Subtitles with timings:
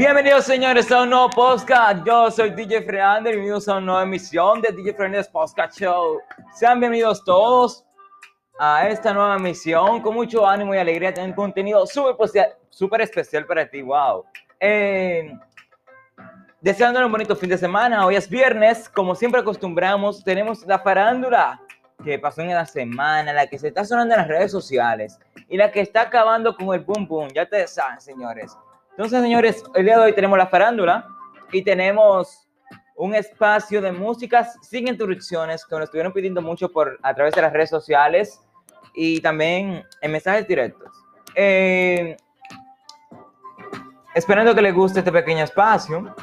[0.00, 2.06] Bienvenidos señores a un nuevo podcast.
[2.06, 6.22] Yo soy DJ Freander y bienvenidos a una nueva emisión de DJ Freander's Podcast Show.
[6.54, 7.84] Sean bienvenidos todos
[8.58, 11.12] a esta nueva emisión con mucho ánimo y alegría.
[11.12, 12.16] Tienen contenido súper
[12.70, 13.82] super especial para ti.
[13.82, 14.24] Wow.
[14.58, 15.38] Eh,
[16.62, 18.06] deseándole un bonito fin de semana.
[18.06, 18.88] Hoy es viernes.
[18.88, 21.60] Como siempre acostumbramos, tenemos la farándula
[22.02, 25.18] que pasó en la semana, la que se está sonando en las redes sociales
[25.50, 27.28] y la que está acabando con el boom boom.
[27.34, 28.56] Ya te saben, señores.
[28.90, 31.06] Entonces, señores, el día de hoy tenemos la farándula
[31.52, 32.48] y tenemos
[32.96, 37.42] un espacio de músicas sin interrupciones que nos estuvieron pidiendo mucho por a través de
[37.42, 38.40] las redes sociales
[38.94, 40.92] y también en mensajes directos.
[41.34, 42.16] Eh,
[44.14, 46.14] esperando que les guste este pequeño espacio,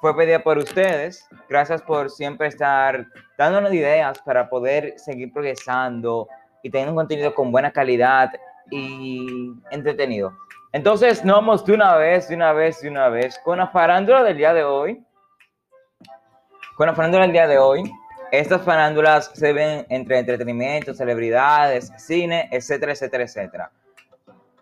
[0.00, 1.28] fue pedida por ustedes.
[1.48, 6.28] Gracias por siempre estar dándonos ideas para poder seguir progresando
[6.62, 8.30] y teniendo un contenido con buena calidad
[8.70, 10.32] y entretenido.
[10.72, 14.22] Entonces, nos vamos de una vez, de una vez, de una vez con la farándula
[14.22, 15.04] del día de hoy.
[16.76, 17.90] Con la farándula del día de hoy.
[18.30, 23.72] Estas farándulas se ven entre entretenimiento, celebridades, cine, etcétera, etcétera, etcétera.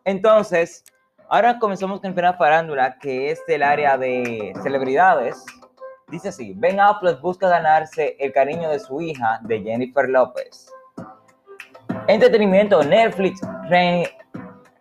[0.07, 0.83] Entonces,
[1.29, 5.45] ahora comenzamos con la farándula, que es del área de celebridades.
[6.09, 10.73] Dice así, Ben Affleck busca ganarse el cariño de su hija, de Jennifer López.
[12.07, 13.43] Entretenimiento, Netflix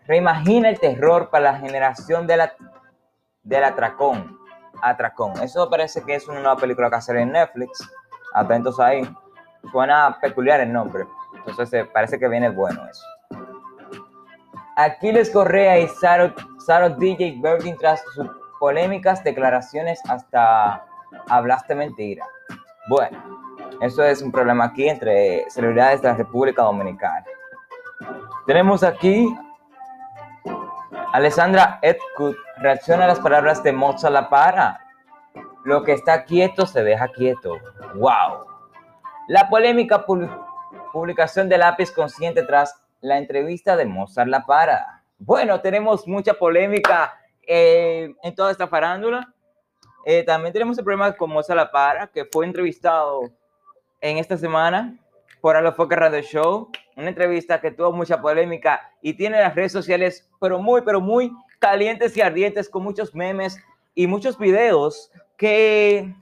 [0.07, 2.53] reimagina el terror para la generación de la,
[3.43, 4.37] del atracón.
[4.81, 5.33] Atracón.
[5.41, 7.79] Eso parece que es una nueva película que hacer en Netflix.
[8.33, 9.01] Atentos ahí.
[9.71, 11.05] Suena peculiar el nombre.
[11.35, 13.03] Entonces eh, parece que viene bueno eso.
[14.75, 18.27] Aquiles Correa y Sarah, DJ Virgin tras sus
[18.59, 20.85] polémicas declaraciones hasta
[21.29, 22.25] hablaste mentira.
[22.87, 23.17] Bueno,
[23.81, 27.25] eso es un problema aquí entre celebridades de la República Dominicana.
[28.45, 29.35] Tenemos aquí
[31.17, 34.85] Alessandra Edkut reacciona a las palabras de Moza La Para.
[35.65, 37.57] Lo que está quieto se deja quieto.
[37.95, 38.45] ¡Wow!
[39.27, 40.05] La polémica
[40.93, 45.01] publicación de lápiz consciente tras la entrevista de Mozart La Para.
[45.17, 49.33] Bueno, tenemos mucha polémica eh, en toda esta farándula.
[50.05, 53.21] Eh, también tenemos el problema con Mozart La Para, que fue entrevistado
[54.01, 54.95] en esta semana
[55.41, 60.29] por Alofoque Radio Show, una entrevista que tuvo mucha polémica y tiene las redes sociales,
[60.39, 63.57] pero muy, pero muy calientes y ardientes, con muchos memes
[63.95, 66.13] y muchos videos que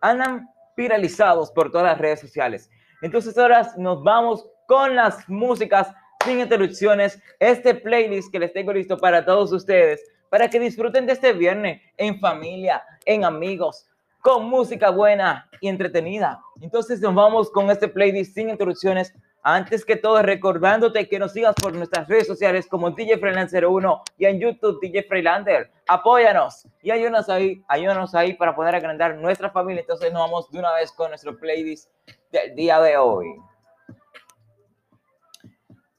[0.00, 2.70] andan viralizados por todas las redes sociales.
[3.02, 5.92] Entonces ahora nos vamos con las músicas
[6.24, 10.00] sin interrupciones, este playlist que les tengo listo para todos ustedes,
[10.30, 13.86] para que disfruten de este viernes en familia, en amigos,
[14.22, 16.40] con música buena y entretenida.
[16.60, 19.12] Entonces nos vamos con este playlist sin interrupciones.
[19.42, 24.02] Antes que todo, recordándote que nos sigas por nuestras redes sociales como DJ Freelancer 1
[24.18, 25.72] y en YouTube DJ Freelander.
[25.88, 29.80] Apóyanos y ayúdanos ahí, ayúdanos ahí para poder agrandar nuestra familia.
[29.80, 31.90] Entonces nos vamos de una vez con nuestro playlist
[32.30, 33.26] del día de hoy.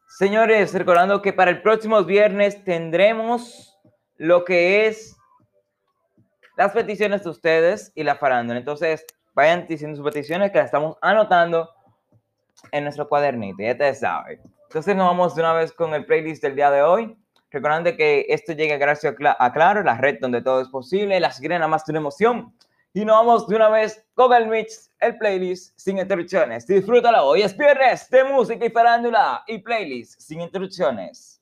[0.08, 3.78] Señores, recordando que para el próximo viernes tendremos
[4.16, 5.18] lo que es
[6.56, 8.60] las peticiones de ustedes y la farándula.
[8.60, 11.70] Entonces, vayan diciendo sus peticiones que las estamos anotando
[12.72, 14.40] en nuestro cuadernito, ya te saben.
[14.68, 17.18] Entonces, nos vamos de una vez con el playlist del día de hoy.
[17.52, 21.68] Recordando que esto llega gracias a Claro, la red donde todo es posible, la sirena
[21.68, 22.54] más de una emoción.
[22.96, 26.66] Y nos vamos de una vez con el mix, el playlist sin interrupciones.
[26.66, 31.42] Disfrútalo, hoy es viernes de música y farándula y playlist sin interrupciones.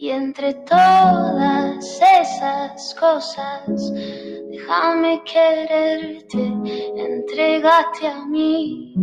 [0.00, 3.92] Y entre todas esas cosas,
[4.48, 6.52] déjame quererte,
[6.94, 8.94] entregate a mí.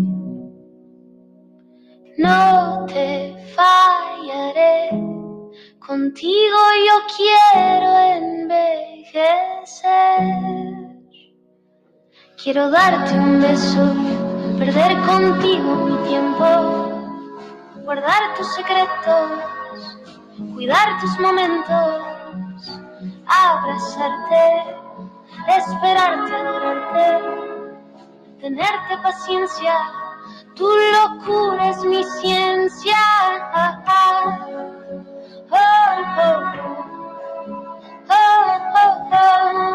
[2.17, 4.89] No te fallaré,
[5.85, 6.57] contigo
[6.87, 8.55] yo quiero envejecer.
[12.41, 13.93] Quiero darte un beso,
[14.57, 16.45] perder contigo mi tiempo
[17.83, 19.54] guardar tus secretos,
[20.53, 22.03] cuidar tus momentos,
[23.25, 24.77] abrazarte,
[25.47, 27.19] esperarte, adorarte,
[28.41, 29.73] tenerte paciencia.
[30.55, 32.95] Tu locura es mi ciencia.
[35.51, 35.85] Oh,
[39.05, 39.74] Disfruto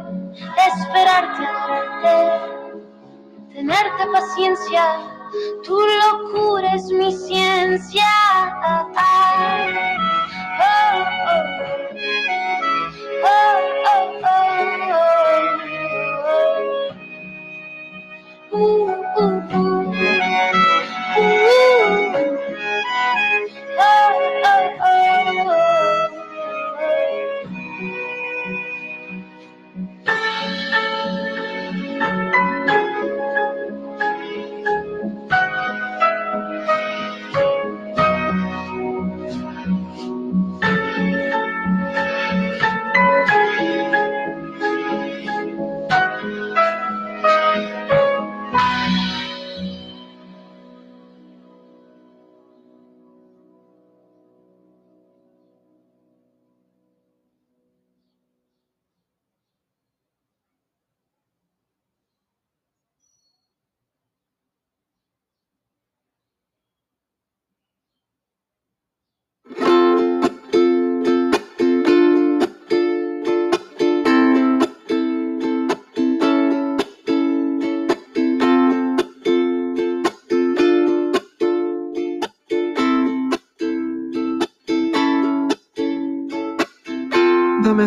[0.33, 2.83] esperarte, adorarte,
[3.53, 4.83] tenerte paciencia,
[5.63, 8.00] tu locura es mi ciencia.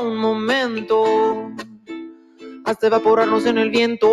[0.00, 1.04] un momento
[2.64, 4.06] hasta evaporarnos en el viento.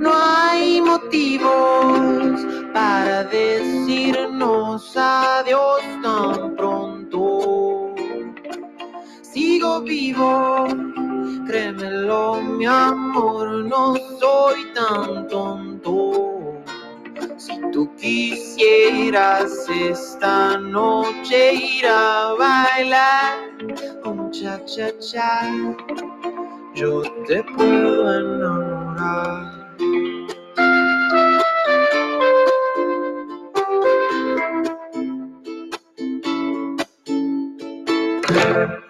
[0.00, 7.94] No hay motivos para decirnos adiós tan pronto.
[9.22, 10.66] Sigo vivo,
[11.46, 16.27] créemelo, mi amor, no soy tan tonto.
[17.72, 23.48] Tú quisieras esta noche ir a bailar
[24.04, 25.50] un cha cha cha,
[26.74, 29.68] yo te puedo enamorar.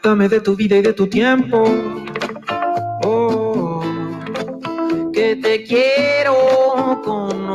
[0.03, 1.65] Dame de tu vida y de tu tiempo.
[3.05, 3.83] Oh,
[5.13, 6.98] que te quiero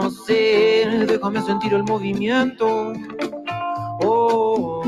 [0.04, 1.08] conocer.
[1.08, 2.94] Déjame sentir el movimiento.
[4.02, 4.84] Oh,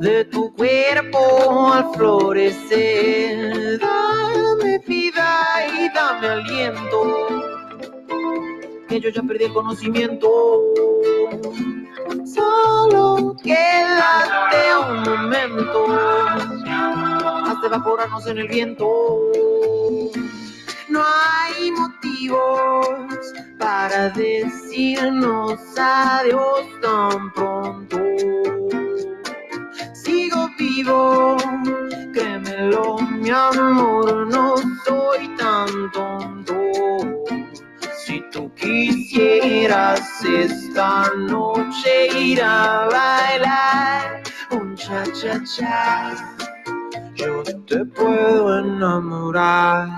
[0.00, 3.78] de tu cuerpo al florecer.
[3.80, 5.44] Dame vida
[5.78, 7.26] y dame aliento.
[8.88, 10.28] Que yo ya perdí el conocimiento.
[12.24, 15.86] Solo quédate un momento
[17.46, 18.88] hasta evaporarnos en el viento.
[20.88, 23.01] No hay motivos
[23.72, 27.98] para decirnos adiós tan pronto.
[29.94, 31.38] Sigo vivo,
[32.12, 36.54] créemelo, mi amor, no soy tan tonto.
[37.96, 46.14] Si tú quisieras esta noche ir a bailar un cha-cha-cha,
[47.14, 49.88] yo te puedo enamorar.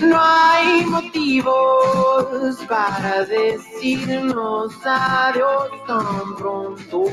[0.00, 7.04] No hay motivos para decirnos adiós tan pronto.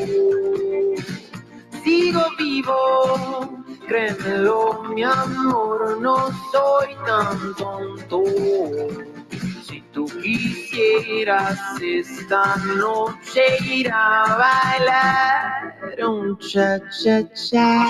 [1.84, 8.24] Sigo vivo, créemelo, mi amor, no soy tan tonto.
[10.22, 17.86] Quisieras esta noche ir a bailar un cha-cha-cha,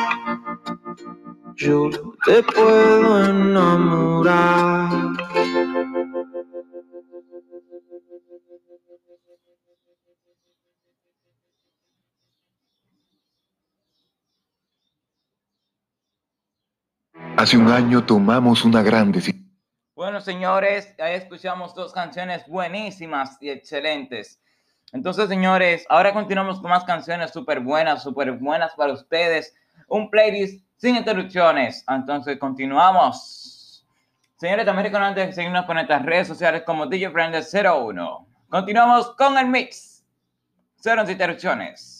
[1.55, 1.89] yo
[2.25, 4.89] te puedo enamorar.
[17.38, 19.49] Hace un año tomamos una gran decisión.
[20.00, 24.41] Bueno, señores, ahí escuchamos dos canciones buenísimas y excelentes.
[24.94, 29.53] Entonces, señores, ahora continuamos con más canciones súper buenas, súper buenas para ustedes.
[29.89, 31.84] Un playlist sin interrupciones.
[31.86, 33.86] Entonces, continuamos.
[34.38, 38.27] Señores, también recuerden de seguirnos con nuestras redes sociales como DJ Friends 01.
[38.48, 40.06] Continuamos con el mix.
[40.77, 41.99] Cero interrupciones.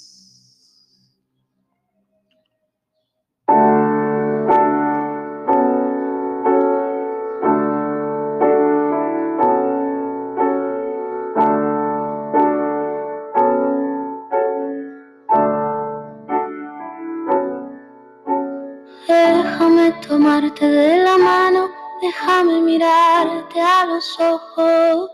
[20.42, 21.70] De la mano,
[22.02, 25.12] déjame mirarte a los ojos.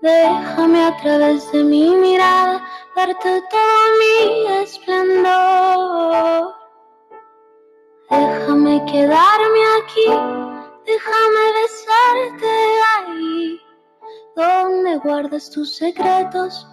[0.00, 2.64] Déjame a través de mi mirada
[2.96, 6.54] darte todo mi esplendor.
[8.08, 10.06] Déjame quedarme aquí,
[10.86, 12.52] déjame besarte
[12.96, 13.60] ahí,
[14.34, 16.66] donde guardas tus secretos,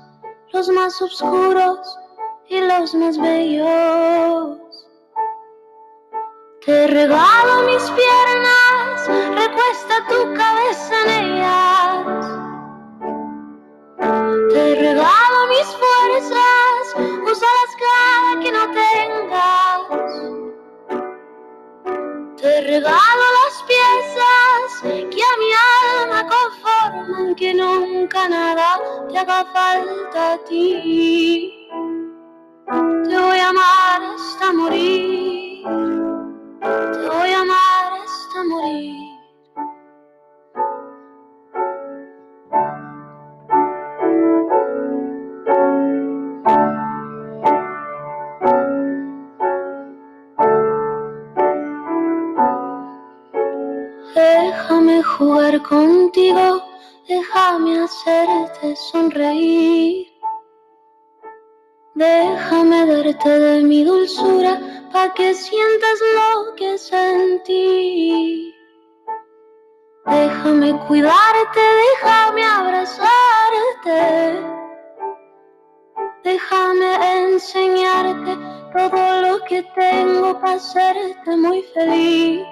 [0.54, 2.00] los más oscuros
[2.48, 4.69] y los más bellos.
[6.70, 12.06] Te regalo mis piernas, recuesta tu cabeza en ellas.
[14.54, 19.82] Te regalo mis fuerzas, úsalas cada que no tengas.
[22.38, 25.52] Te regalo las piezas que a mi
[26.04, 31.68] alma conforman, que nunca nada te haga falta a ti.
[33.10, 35.99] Te voy a amar hasta morir.
[36.62, 39.20] Te voy a amar hasta morir.
[54.16, 56.62] Déjame jugar contigo,
[57.08, 60.08] déjame hacerte sonreír.
[61.96, 68.54] Déjame darte de mi dulzura pa' que sientas lo que sentí.
[70.06, 74.00] Déjame cuidarte, déjame abrazarte.
[76.24, 76.90] Déjame
[77.24, 78.38] enseñarte
[78.76, 82.46] todo lo que tengo para hacerte muy feliz.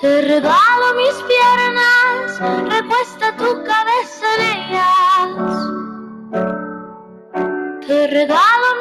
[0.00, 5.72] Te regalo mis piernas, recuesta tu cabeza en ellas.
[7.86, 8.71] Te regalo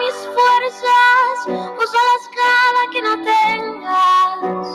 [0.72, 1.48] mis fuerzas,
[1.78, 4.68] úsalas cada que no tengas.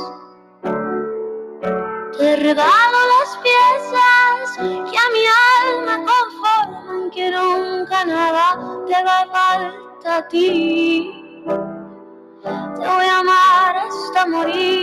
[2.19, 4.57] Te regalo las piezas
[4.91, 5.25] que a mi
[5.65, 8.47] alma conforman, que nunca nada
[8.87, 11.11] te haga falta a ti.
[12.43, 14.76] Te voy a amar hasta morir.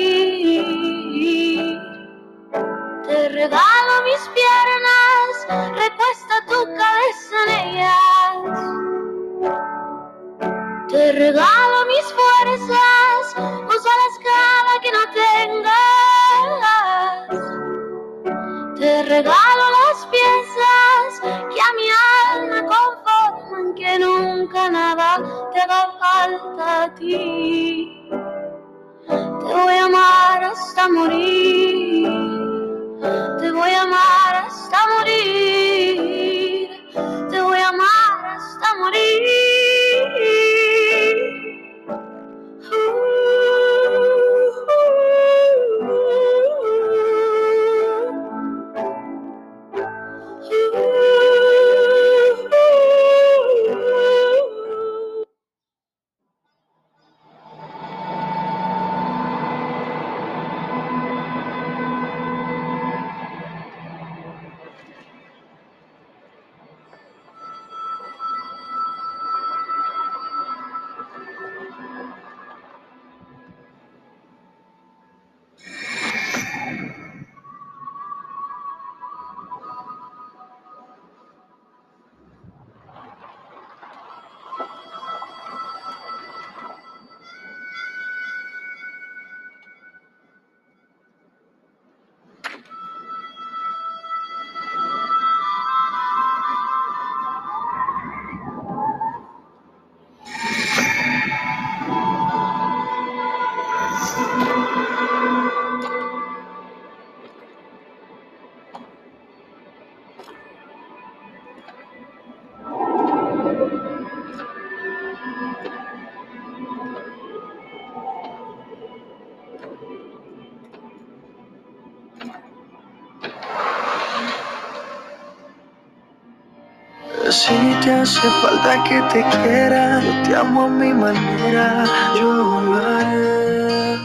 [127.43, 131.83] Si te hace falta que te quiera, yo te amo a mi manera,
[132.15, 133.97] yo lo haré.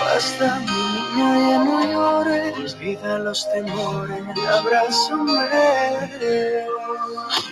[0.00, 4.22] Basta mi niña, ya no llores, olvida los temores,
[4.58, 5.50] abrázame.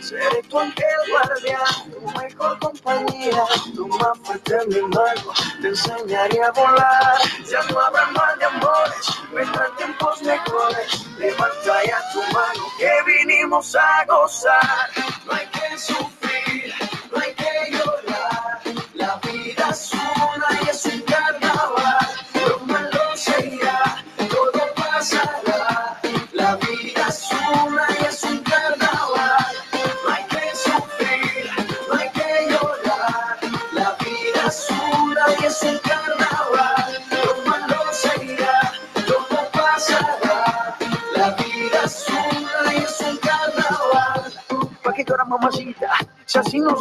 [0.00, 3.44] Seré tu ángel guardián, tu mejor compañía,
[3.74, 7.18] tu más fuerte mi mano, te enseñaré a volar.
[7.50, 11.06] Ya no habrá mal de amores, vendrán tiempos mejores.
[11.18, 14.90] Levanta ya tu mano, que vinimos a gozar.
[15.26, 16.13] No hay que sufrir,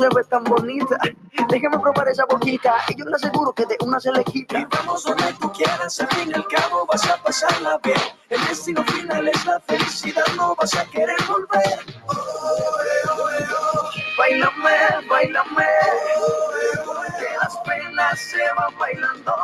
[0.04, 0.98] se ve tan bonita.
[1.50, 4.60] Déjame probar esa boquita y yo le aseguro que de una se le quita.
[4.60, 7.98] Y vamos donde tú quieras, al fin y al cabo vas a pasarla bien.
[8.30, 11.80] El destino final es la felicidad, no vas a querer volver.
[14.18, 15.68] Bailame, bailame,
[17.20, 19.36] que las penas se van bailando.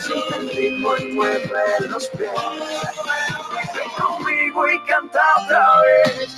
[0.00, 2.30] Sigue el ritmo y mueve los pies.
[3.74, 6.36] Ven conmigo y canta otra vez.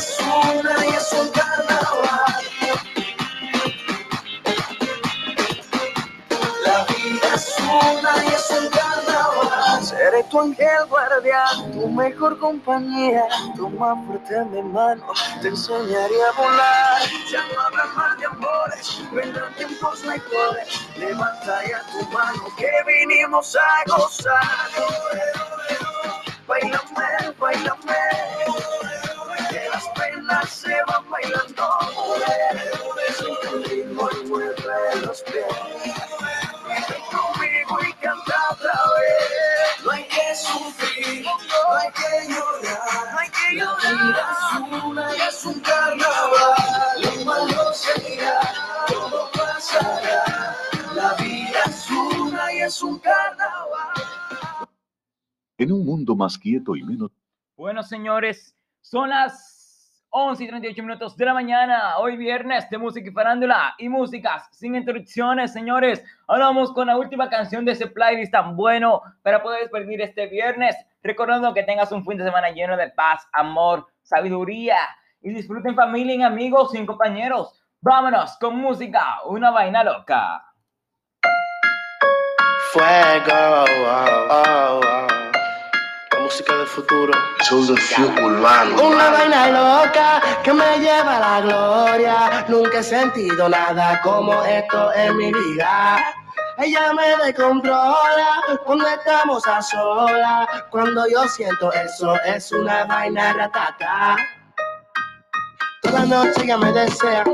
[0.00, 2.42] Es una y es un carnaval.
[6.64, 9.84] La vida es una y es un carnaval.
[9.84, 13.24] Seré tu ángel guardián, tu mejor compañía.
[13.56, 15.04] Toma fuerte mi mano,
[15.42, 17.02] te enseñaré a volar.
[17.30, 20.80] Ya no habrá mal de amores, vendrán tiempos mejores.
[20.96, 24.70] Levanta ya tu mano, que vinimos a gozar.
[26.46, 28.79] Bailame, bailame,
[30.30, 31.68] las se van bailando.
[33.16, 34.54] Siente el ritmo y mueve
[35.02, 35.44] los pies.
[36.66, 39.84] Ven conmigo y canta otra vez.
[39.84, 43.12] No hay que sufrir, no hay que llorar.
[43.12, 43.80] No hay que llorar.
[43.82, 47.02] La vida es una y es un carnaval.
[47.02, 48.40] Lo malo se irá,
[48.86, 50.56] todo pasará.
[50.94, 53.94] La vida es una y es un carnaval.
[55.58, 57.10] En un mundo más quieto y menos
[57.54, 59.49] Bueno, señores, son las
[60.12, 64.48] 11 y 38 minutos de la mañana, hoy viernes de música y farándula y músicas
[64.50, 66.04] sin interrupciones, señores.
[66.26, 70.26] Ahora vamos con la última canción de ese playlist tan bueno para poder despedir este
[70.26, 74.78] viernes, recordando que tengas un fin de semana lleno de paz, amor, sabiduría
[75.22, 77.62] y disfruten familia amigos y compañeros.
[77.80, 80.44] Vámonos con música, una vaina loca.
[82.72, 84.89] Fuego, oh, oh, oh.
[86.40, 87.12] Música del futuro.
[88.82, 92.46] Una vaina loca que me lleva a la gloria.
[92.48, 95.98] Nunca he sentido nada como esto en mi vida.
[96.56, 100.48] Ella me descontrola cuando estamos a solas.
[100.70, 104.16] Cuando yo siento eso, es una vaina ratata.
[105.82, 107.24] Toda noche ella me desea.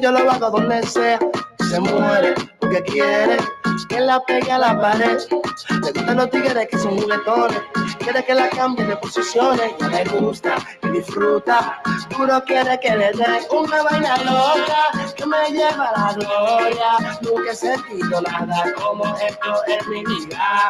[0.00, 1.18] Yo lo hago donde sea.
[1.68, 3.38] Se muere porque quiere
[3.88, 5.18] que la pegue a la pared.
[5.82, 7.60] Le gustan los tigres que son juguetones.
[8.00, 9.72] Quiere que la cambie de posiciones.
[9.78, 11.82] Ya le gusta y disfruta.
[12.16, 17.18] Puro quiere que le dé una vaina loca que me lleva a la gloria.
[17.20, 20.68] Nunca he sentido nada como esto en mi vida.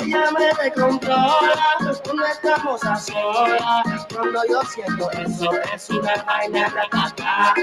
[0.00, 4.06] Ella me descontrola cuando estamos a solas.
[4.12, 7.54] Cuando yo siento eso, es una vaina ratata.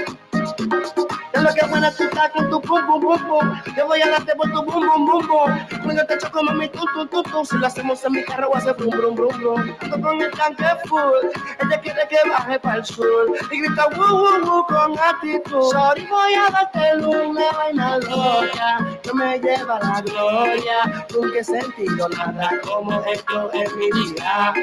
[1.32, 3.62] De lo que buena tú estás con tu pum pum pum pum.
[3.76, 5.82] Yo voy a darte por tu bum bum bum bum.
[5.82, 7.44] Cuando te choco mami tu tu tu tu.
[7.44, 9.76] Si lo hacemos en mi carro hacer brum brum brum brum.
[9.80, 11.30] Ando con el tanque full.
[11.60, 13.36] Ella quiere que baje para el sur.
[13.50, 15.70] Y grita wu wu wu con actitud.
[15.72, 18.98] Sorry voy a darte una vaina loca.
[19.02, 21.06] Que me lleva la gloria.
[21.12, 24.54] Nunca he sentido nada como esto en mi vida.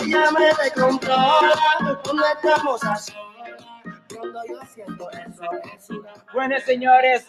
[0.00, 1.54] Ella me descontrola
[2.02, 3.73] cuando estamos a solas.
[6.32, 7.28] Bueno, señores,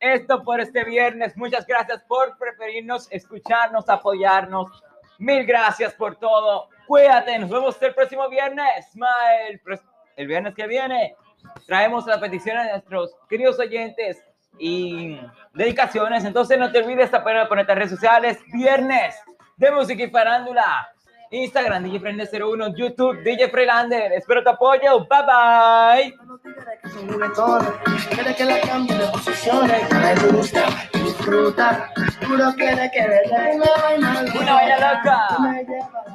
[0.00, 1.36] esto por este viernes.
[1.36, 4.82] Muchas gracias por preferirnos, escucharnos, apoyarnos.
[5.18, 6.68] Mil gracias por todo.
[6.86, 8.86] Cuídate, nos vemos el próximo viernes.
[9.48, 9.60] El,
[10.16, 11.16] el viernes que viene
[11.66, 14.22] traemos las peticiones de nuestros queridos oyentes
[14.58, 15.20] y
[15.54, 16.24] dedicaciones.
[16.24, 18.38] Entonces no te olvides de poner ponerte en redes sociales.
[18.52, 19.16] Viernes
[19.56, 20.92] de música y farándula.
[21.30, 24.12] Instagram, DJ Freelander01, YouTube, DJ Freelander.
[24.12, 25.06] Espero tu apoyo.
[25.08, 26.14] Bye bye.
[28.10, 29.82] Quiere que la cambie de posiciones.
[29.90, 31.90] Le gusta disfruta.
[32.56, 36.06] Quiere que una vaina loca.